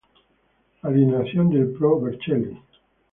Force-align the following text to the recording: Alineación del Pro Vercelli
Alineación 0.81 1.51
del 1.51 1.73
Pro 1.73 1.99
Vercelli 2.01 2.59